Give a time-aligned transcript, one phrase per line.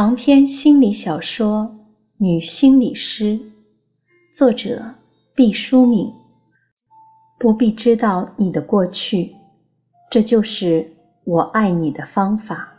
[0.00, 1.64] 长篇心理小说
[2.16, 3.38] 《女心理师》，
[4.32, 4.94] 作者
[5.34, 6.10] 毕淑敏。
[7.38, 9.36] 不必知道你的过去，
[10.10, 10.90] 这就是
[11.24, 12.72] 我爱你的方法。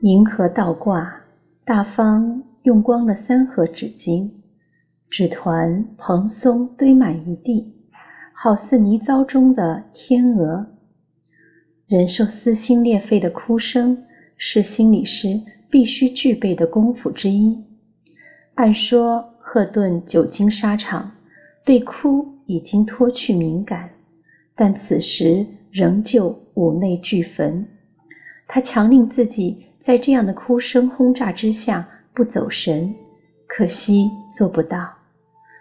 [0.00, 1.20] 银河倒挂，
[1.64, 4.28] 大方用光了三盒纸巾，
[5.08, 7.72] 纸团蓬松堆满一地，
[8.34, 10.66] 好似泥沼中的天鹅。
[11.86, 14.04] 忍受撕心裂肺的哭声。
[14.44, 17.56] 是心理师必须具备的功夫之一。
[18.56, 21.12] 按说，赫顿久经沙场，
[21.64, 23.88] 对哭已经脱去敏感，
[24.56, 27.64] 但此时仍旧五内俱焚。
[28.48, 32.92] 他强令自己在这样的哭声轰炸之下不走神，
[33.46, 34.92] 可惜做不到。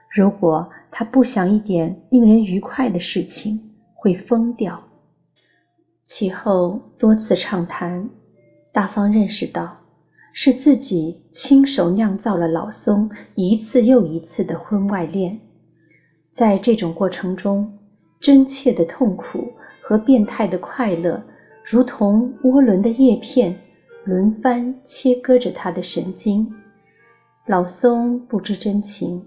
[0.09, 3.61] 如果他不想一点令人愉快的事情，
[3.93, 4.83] 会疯掉。
[6.07, 8.09] 其后多次畅谈。
[8.73, 9.81] 大方认识到，
[10.31, 15.41] 是自己亲手酿造了老松一次又一次的婚外恋，
[16.31, 17.79] 在这种过程中，
[18.21, 21.21] 真切的痛苦和变态的快乐，
[21.69, 23.59] 如同涡轮的叶片，
[24.05, 26.53] 轮番切割着他的神经。
[27.45, 29.25] 老松不知真情，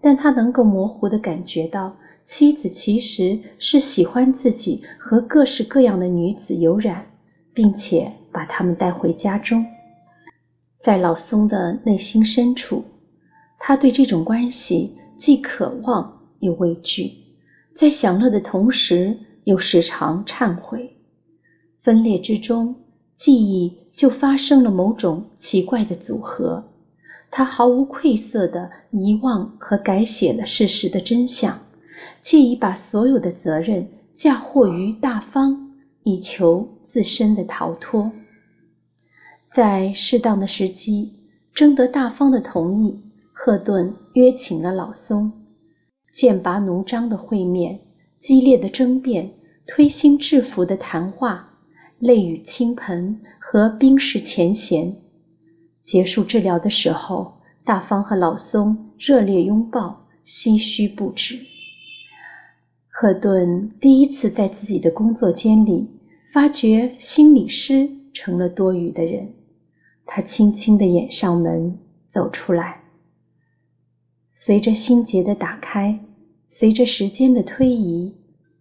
[0.00, 7.04] 但他能够模糊地感觉到，妻子其实是喜欢自己和各式各样的女子有染。
[7.54, 9.66] 并且把他们带回家中，
[10.78, 12.84] 在老松的内心深处，
[13.58, 17.14] 他对这种关系既渴望又畏惧，
[17.74, 20.96] 在享乐的同时又时常忏悔。
[21.82, 22.76] 分裂之中，
[23.16, 26.62] 记忆就发生了某种奇怪的组合。
[27.32, 31.58] 他毫无愧色地遗忘和改写了事实的真相，
[32.22, 35.72] 借以把所有的责任嫁祸于大方，
[36.04, 36.68] 以求。
[36.88, 38.10] 自身的逃脱，
[39.54, 41.12] 在适当的时机
[41.54, 45.32] 征得大方的同意，赫顿约请了老松。
[46.12, 47.80] 剑拔弩张的会面，
[48.20, 49.30] 激烈的争辩，
[49.66, 51.50] 推心置腹的谈话，
[51.98, 54.94] 泪雨倾盆和冰释前嫌。
[55.82, 61.38] 结束治疗的时候，大方和老松热烈拥抱，唏嘘不止。
[62.90, 65.88] 赫顿第一次在自己的工作间里。
[66.30, 69.34] 发觉心理师成了多余的人，
[70.06, 71.78] 他轻轻地掩上门，
[72.12, 72.82] 走出来。
[74.34, 75.98] 随着心结的打开，
[76.48, 78.14] 随着时间的推移，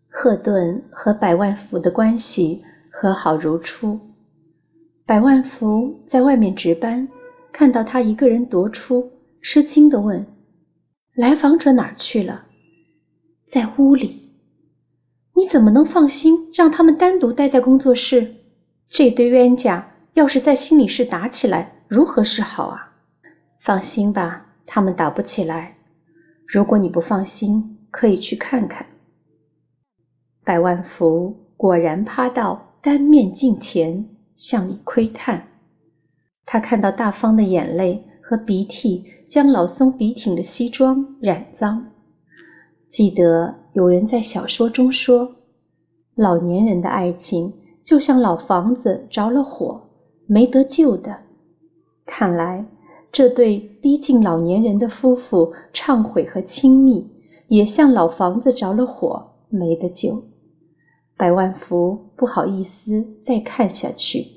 [0.10, 4.00] 赫顿和百万福的关系和好如初。
[5.06, 7.08] 百万福在外面值班，
[7.52, 10.26] 看到他一个人踱出，吃惊地问
[11.16, 12.46] ：“来访者哪儿去了
[13.48, 14.24] ？”“在屋里。”
[15.38, 18.37] 你怎么能放心让他们单独待在工作室？
[18.90, 22.94] 这堆冤家要是在心理室打起来，如何是好啊？
[23.60, 25.76] 放心吧，他们打不起来。
[26.48, 28.86] 如果你不放心，可以去看看。
[30.46, 35.48] 百万福果然趴到单面镜前向你窥探，
[36.46, 41.92] 他看到大方的眼泪和鼻涕将老松笔挺的西装染脏。
[42.90, 45.36] 记得有人在小说中说，
[46.16, 47.54] 老年人的爱情
[47.88, 49.84] 就像老房子着了火，
[50.26, 51.20] 没得救的。
[52.06, 52.66] 看来
[53.14, 57.10] 这对逼近老年人的夫妇忏悔和亲密，
[57.48, 60.22] 也像老房子着了火，没得救。
[61.16, 64.28] 百万福不好意思再看下去，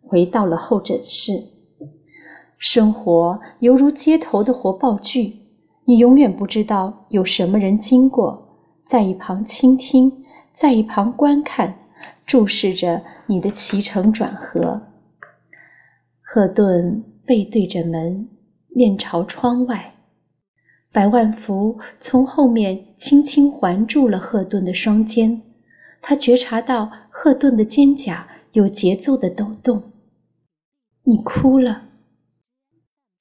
[0.00, 1.32] 回到了候诊室。
[2.58, 5.40] 生活犹如街头的活报剧。
[5.84, 10.24] 你永远不知道有什么人经过，在一旁倾听，
[10.54, 11.79] 在一旁观看，
[12.30, 14.82] 注视着你的起承转合。
[16.20, 18.28] 赫顿背对着门，
[18.68, 19.94] 面朝窗外。
[20.92, 25.42] 百万福从后面轻轻环住了赫顿的双肩，
[26.00, 28.22] 他觉察到赫顿的肩胛
[28.52, 29.82] 有节奏的抖动。
[31.02, 31.82] 你哭了？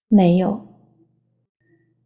[0.07, 0.67] 没有。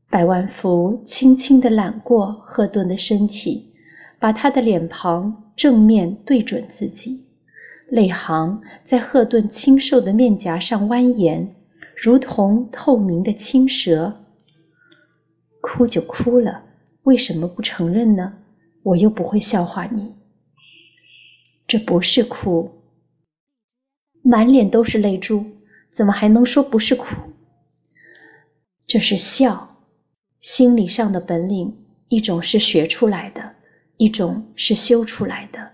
[0.09, 3.73] 百万福轻轻地揽过赫顿的身体，
[4.21, 7.25] 把他的脸庞正面对准自己，
[7.87, 11.47] 泪行在赫顿清瘦的面颊上蜿蜒，
[11.95, 14.25] 如同透明的青蛇。
[15.61, 16.63] 哭就哭了，
[17.03, 18.33] 为什么不承认呢？
[18.83, 20.13] 我又不会笑话你。
[21.65, 22.71] 这不是哭，
[24.21, 25.45] 满脸都是泪珠，
[25.91, 27.05] 怎么还能说不是哭？
[28.85, 29.69] 这是笑。
[30.41, 33.55] 心理上的本领，一种是学出来的，
[34.03, 35.71] 一种是修出来的。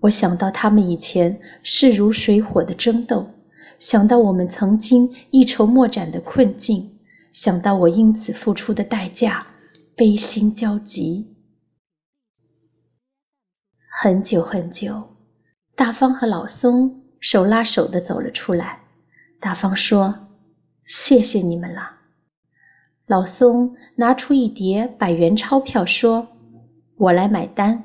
[0.00, 3.28] 我想到他们以前势如水火的争斗，
[3.78, 6.98] 想到我们曾经一筹莫展的困境，
[7.34, 9.46] 想到我因此付出的代价，
[9.94, 11.36] 悲心交集。
[13.86, 15.14] 很久很久，
[15.76, 18.80] 大方和老松手拉手的走了出来。
[19.40, 20.28] 大方说
[20.86, 21.98] ：“谢谢你们了。”
[23.06, 26.28] 老松拿出一叠百元钞票说
[27.02, 27.82] ：“我来买单。”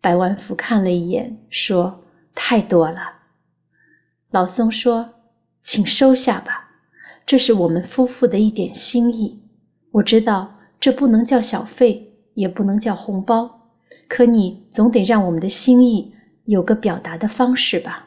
[0.00, 2.02] 百万福看了一眼，说
[2.34, 3.12] ：“太多了。”
[4.32, 5.10] 老松说
[5.62, 6.70] ：“请收下吧，
[7.26, 9.42] 这是我们夫妇的一点心意。
[9.90, 13.68] 我知道这不能叫小费，也不能叫红包，
[14.08, 16.14] 可你总得让我们的心意
[16.44, 18.06] 有个表达的方式吧。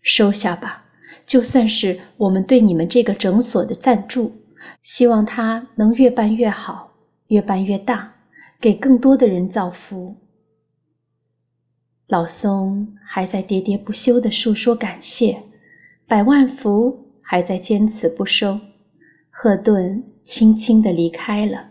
[0.00, 0.78] 收下吧。”
[1.24, 4.42] 就算是我们对你们这个诊所的赞助，
[4.82, 6.94] 希望它能越办越好，
[7.28, 8.11] 越办越大，
[8.62, 10.14] 给更多的人造福。
[12.06, 15.42] 老松还在喋喋不休地述说感谢，
[16.06, 18.60] 百万福还在坚持不收。
[19.30, 21.70] 赫顿轻轻地离开了。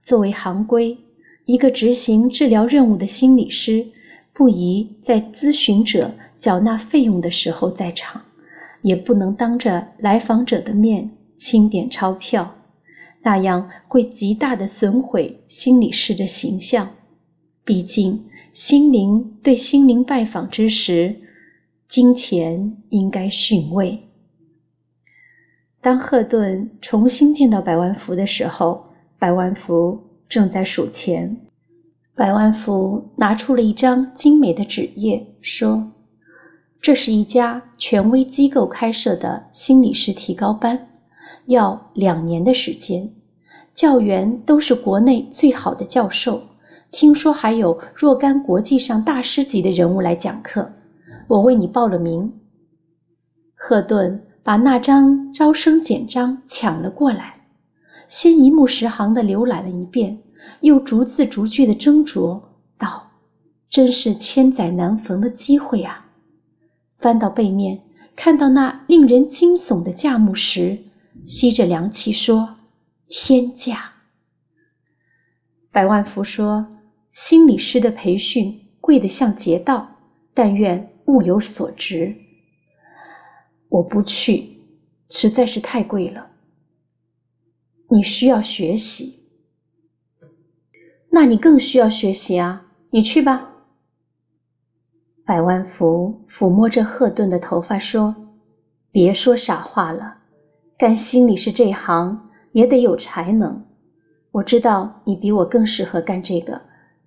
[0.00, 0.96] 作为行规，
[1.44, 3.88] 一个执行治疗任务的心理师
[4.32, 8.22] 不宜在咨询者缴纳费用的时候在场。
[8.82, 12.55] 也不能当着来访者的面清点钞票，
[13.26, 16.90] 那样会极大的损毁心理师的形象。
[17.64, 21.16] 毕竟，心灵对心灵拜访之时，
[21.88, 24.04] 金钱应该逊位。
[25.80, 31.38] 当赫顿重新见到百万福的时候，百万福正在数钱。
[32.14, 35.90] 百万福拿出了一张精美的纸页，说。
[36.80, 40.95] 这是一家权威机构开设的心理师提高班，
[41.46, 43.10] 要两年的时间，
[43.74, 46.42] 教员都是国内最好的教授，
[46.90, 50.72] 听说还有若干国际上大师级的人物来讲课。
[51.28, 52.34] 我为你报了名。
[53.54, 57.46] 赫顿把那张招生简章抢了过来，
[58.08, 60.18] 先一目十行地浏览了一遍，
[60.60, 62.40] 又逐字逐句地斟酌
[62.78, 63.08] 道
[63.68, 66.06] ：“真是千载难逢的机会啊！”
[66.98, 67.80] 翻到背面，
[68.14, 70.78] 看到那令人惊悚的价目时，
[71.24, 72.56] 吸着凉气说
[73.08, 73.92] ：“天价！”
[75.70, 76.66] 百万福说
[77.10, 79.96] ：“心理师的培训贵得像劫道，
[80.34, 82.16] 但愿物有所值。”
[83.68, 84.58] 我不去，
[85.10, 86.30] 实在是太贵了。
[87.88, 89.24] 你需要学习，
[91.10, 92.66] 那你更需要学习啊！
[92.90, 93.52] 你去吧。
[95.24, 98.14] 百万福抚摸着赫顿的头发说
[98.92, 100.18] ：“别说傻话了，
[100.78, 103.64] 干心理师这行也得有才能。
[104.30, 106.60] 我知道你比我更适合干这个，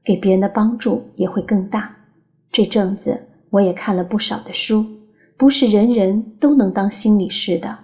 [0.03, 1.95] 给别人的帮助也会更大。
[2.51, 4.85] 这阵子我也看了不少的书，
[5.37, 7.77] 不是人人都能当心理师的。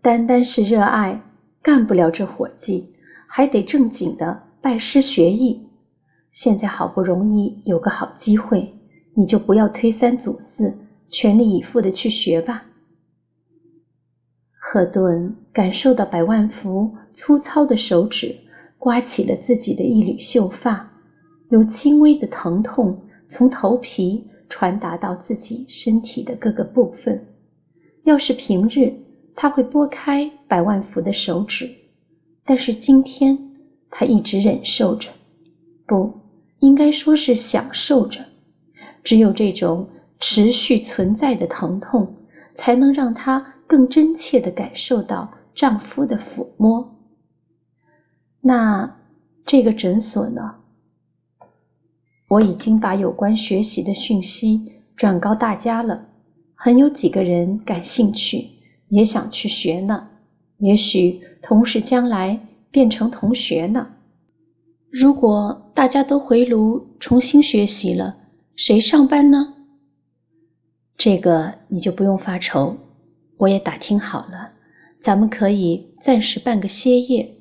[0.00, 1.20] 单单是热爱
[1.62, 2.92] 干不了这伙计，
[3.26, 5.66] 还得正经的拜师学艺。
[6.32, 8.74] 现在好不容易有个好机会。”
[9.14, 10.74] 你就不要推三阻四，
[11.06, 12.64] 全力以赴的去学吧。
[14.72, 18.34] 赫顿感受到百万福粗糙的手指
[18.78, 20.90] 刮起了自己的一缕秀发，
[21.50, 27.22] 有轻微的疼痛从头皮传达到自己身体的各个部分。
[28.04, 28.94] 要是平日，
[29.36, 31.68] 他会拨开百万福的手指，
[32.46, 33.50] 但是今天
[33.90, 35.10] 他一直忍受着，
[35.86, 36.14] 不
[36.60, 38.20] 应该说是享受着。
[39.04, 42.14] 只有这种持续存在的疼痛，
[42.54, 46.94] 才能让他更真切地感受到丈夫的抚摸。
[48.42, 48.98] 那
[49.46, 50.56] 这个诊所呢？
[52.28, 56.04] 我已经把有关学习的讯息转告大家了，
[56.54, 58.50] 很有几个人感兴趣，
[58.90, 60.10] 也想去学呢。
[60.58, 63.86] 也许同时将来变成同学呢。
[64.90, 68.18] 如果大家都回炉重新学习了。
[68.54, 69.54] 谁上班呢？
[70.98, 72.76] 这个你就不用发愁，
[73.36, 74.50] 我也打听好了，
[75.02, 77.34] 咱们可以暂时办个歇业，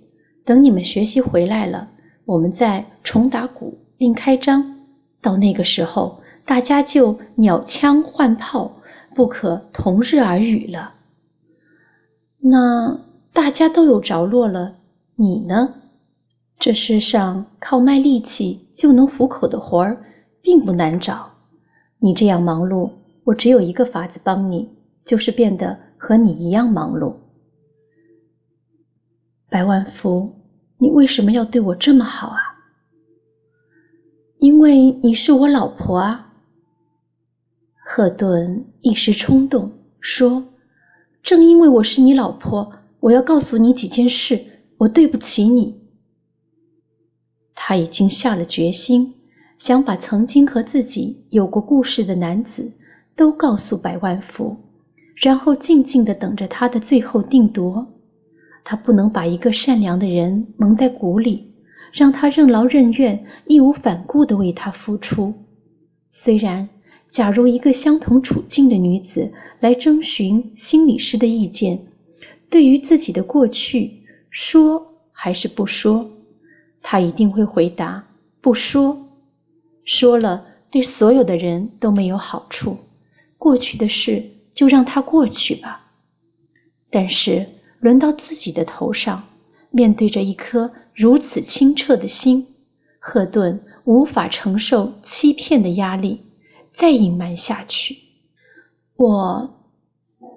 [0.45, 1.89] 等你们学习回来了，
[2.25, 4.79] 我们再重打鼓另开张。
[5.21, 8.71] 到那个时候，大家就鸟枪换炮，
[9.15, 10.93] 不可同日而语了。
[12.39, 12.99] 那
[13.33, 14.75] 大家都有着落了，
[15.15, 15.75] 你呢？
[16.59, 20.05] 这世上靠卖力气就能糊口的活儿。
[20.43, 21.33] 并不难找，
[21.99, 22.89] 你这样忙碌，
[23.25, 24.69] 我只有一个法子帮你，
[25.05, 27.15] 就是变得和你一样忙碌。
[29.49, 30.33] 百万福，
[30.77, 32.39] 你为什么要对我这么好啊？
[34.39, 36.33] 因为你是我老婆啊。
[37.83, 40.45] 赫顿一时冲动，说
[41.21, 44.45] ：“正因为我是你老婆，我要告诉你几件事，
[44.77, 45.81] 我对不起你。”
[47.53, 49.15] 他已经下了决心，
[49.57, 52.71] 想把曾经和自己有过故事的男子
[53.17, 54.57] 都告诉百万福，
[55.15, 57.87] 然后静静的等着他的最后定夺。
[58.63, 61.53] 他不能把一个善良的人蒙在鼓里，
[61.91, 65.33] 让他任劳任怨、义无反顾地为他付出。
[66.09, 66.69] 虽然，
[67.09, 71.87] 假如一个相同处境的女子来征询心理师的意见，
[72.49, 76.09] 对于自己的过去，说还是不说？
[76.81, 78.03] 他一定会回答：
[78.41, 79.07] 不说。
[79.83, 82.77] 说了，对所有的人都没有好处。
[83.37, 84.23] 过去的事
[84.61, 85.87] 就让它过去吧。
[86.91, 87.47] 但是，
[87.79, 89.23] 轮到自己的头上，
[89.71, 92.45] 面对着一颗如此清澈的心，
[92.99, 96.21] 赫顿无法承受欺骗的压力，
[96.75, 97.97] 再隐瞒下去。
[98.97, 99.65] 我，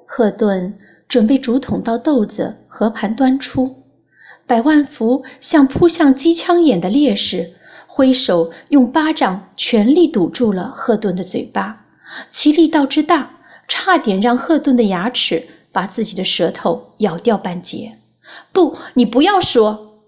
[0.07, 3.83] 赫顿准备竹筒倒豆子，和盘端出。
[4.47, 7.53] 百万福像扑向机枪眼的烈士，
[7.87, 11.85] 挥手用巴掌全力堵住了赫顿的嘴巴，
[12.31, 17.99] 其力道之大，差点让赫顿的牙齿把自己的舌头咬掉半截。
[18.53, 20.01] 不，你不要说！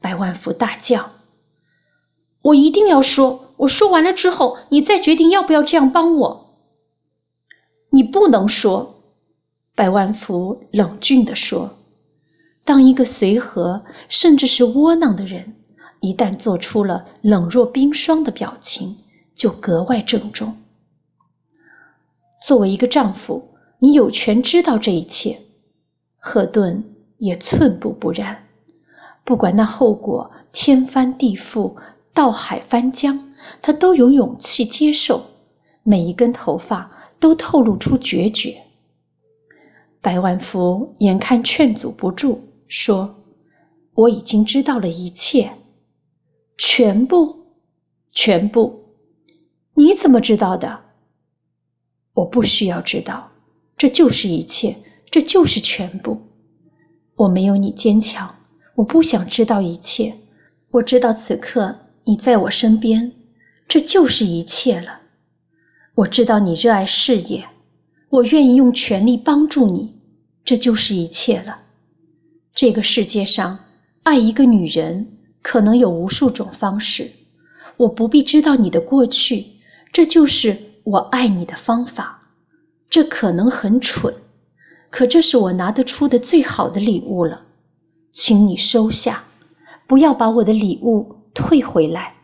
[0.00, 1.10] 百万福大叫
[2.42, 3.52] ：“我一定要说！
[3.56, 6.54] 我说完了之后，你再决定要不要这样帮我。”
[7.90, 9.02] 你不能说！
[9.74, 11.76] 百万福冷峻地说。
[12.64, 15.56] 当一个随和甚至是窝囊的人，
[16.00, 18.98] 一旦做出了冷若冰霜的表情，
[19.34, 20.56] 就格外郑重。
[22.42, 25.40] 作为一个丈夫，你有权知道这一切。
[26.16, 26.84] 赫顿
[27.18, 28.46] 也寸步不然，
[29.24, 31.76] 不管那后果天翻地覆、
[32.12, 35.24] 倒海翻江，他都有勇气接受。
[35.82, 38.62] 每一根头发都透露出决绝。
[40.00, 42.40] 百万福眼看劝阻不住。
[42.68, 43.24] 说
[43.96, 45.52] ：“我已经知道了一切，
[46.58, 47.46] 全部，
[48.12, 48.92] 全部。
[49.72, 50.80] 你怎么知道的？
[52.18, 53.30] 我不需要知道，
[53.76, 54.76] 这就是一切，
[55.08, 56.20] 这就是全部。
[57.14, 58.34] 我没有你坚强，
[58.74, 60.16] 我不想知道一切。
[60.72, 63.12] 我知道此刻你在我身边，
[63.68, 65.02] 这就是一切了。
[65.94, 67.44] 我知道你热爱事业，
[68.10, 69.94] 我愿意用全力帮助你，
[70.44, 71.60] 这就是一切了。”
[72.52, 73.60] 这个世界上，
[74.02, 77.12] 爱一个女人可能有无数种方式。
[77.76, 79.46] 我不必知道你的过去，
[79.92, 80.58] 这就是
[80.88, 82.30] 我爱你的方法。
[82.88, 84.14] 这可能很蠢，
[84.88, 87.42] 可这是我拿得出的最好的礼物了，
[88.10, 89.24] 请你收下，
[89.86, 92.14] 不要把我的礼物退回来。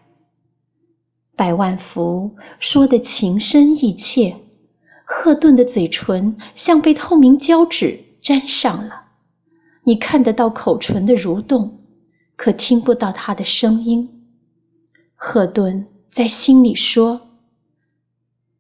[1.37, 4.37] 百万福说的情深意切，
[5.05, 9.03] 赫顿的嘴唇像被透明胶纸粘上了。
[9.83, 11.81] 你看得到口唇的蠕动，
[12.37, 14.25] 可听不到他的声音。
[15.15, 17.21] 赫顿在心里说：“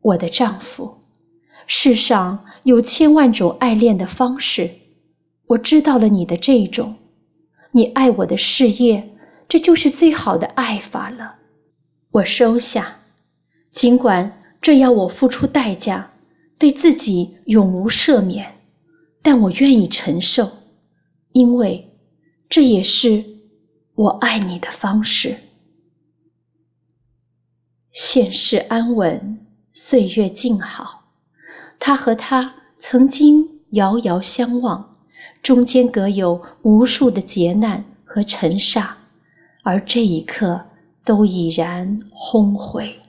[0.05, 0.99] 我的丈夫，
[1.67, 4.71] 世上有千万种爱恋的方式，
[5.47, 6.97] 我知道了你的这一种。
[7.71, 9.17] 你爱我的事业，
[9.49, 11.37] 这就是最好的爱法了。
[12.11, 12.99] 我收下，
[13.71, 16.13] 尽管这要我付出代价，
[16.59, 18.57] 对自己永无赦免，
[19.23, 20.51] 但我愿意承受。”
[21.33, 21.97] 因为
[22.51, 23.25] 这也是
[23.95, 25.37] 我爱你的方式。
[27.91, 29.44] 现世安稳，
[29.75, 31.03] 岁月静好。
[31.81, 34.97] 他和她曾经遥遥相望，
[35.43, 38.97] 中间隔有无数的劫难和尘沙，
[39.65, 40.65] 而这一刻
[41.05, 43.01] 都已然轰毁。